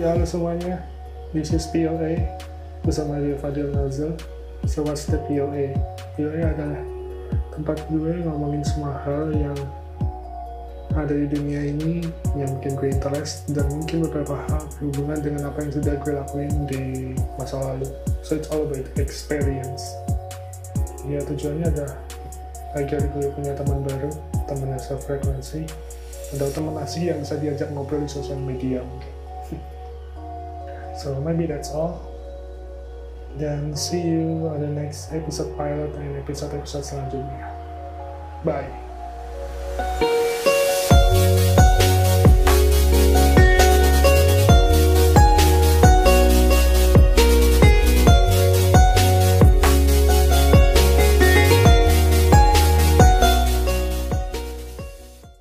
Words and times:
Ya 0.00 0.16
halo 0.16 0.24
semuanya, 0.24 0.80
this 1.36 1.52
is 1.52 1.68
POA 1.68 2.24
bersama 2.80 3.20
Rio 3.20 3.36
Fadil 3.36 3.68
Nazil. 3.68 4.16
So 4.64 4.80
what's 4.80 5.04
the 5.04 5.20
POA? 5.28 5.76
POA 6.16 6.40
adalah 6.40 6.80
tempat 7.52 7.84
gue 7.92 8.24
ngomongin 8.24 8.64
semua 8.64 8.96
hal 9.04 9.28
yang 9.28 9.52
ada 10.96 11.12
di 11.12 11.28
dunia 11.28 11.76
ini 11.76 12.00
yang 12.32 12.48
bikin 12.56 12.80
gue 12.80 12.88
interest 12.96 13.52
dan 13.52 13.68
mungkin 13.68 14.08
beberapa 14.08 14.40
hal 14.48 14.64
berhubungan 14.80 15.20
dengan 15.20 15.52
apa 15.52 15.68
yang 15.68 15.72
sudah 15.76 15.92
gue 16.00 16.12
lakuin 16.16 16.52
di 16.64 17.12
masa 17.36 17.60
lalu. 17.60 17.92
So 18.24 18.40
it's 18.40 18.48
all 18.48 18.64
about 18.64 18.88
experience. 18.96 19.84
Ya 21.04 21.20
tujuannya 21.28 21.76
adalah 21.76 22.00
agar 22.72 23.04
gue 23.04 23.28
punya 23.36 23.52
teman 23.52 23.84
baru, 23.84 24.08
teman 24.48 24.72
yang 24.72 24.80
sefrekuensi, 24.80 25.68
atau 26.32 26.48
teman 26.56 26.80
asing 26.80 27.04
yang 27.04 27.20
bisa 27.20 27.36
diajak 27.36 27.68
ngobrol 27.76 28.00
di 28.00 28.08
sosial 28.08 28.40
media 28.40 28.80
mungkin. 28.80 29.12
So 31.00 31.16
maybe 31.16 31.46
that's 31.46 31.72
all. 31.72 32.12
Then 33.40 33.74
see 33.74 34.04
you 34.04 34.52
on 34.52 34.60
the 34.60 34.68
next 34.68 35.12
episode 35.16 35.56
pilot 35.56 35.96
and 35.96 36.20
episode-episode 36.20 36.84
selanjutnya. 36.84 37.48
Bye. 38.44 40.09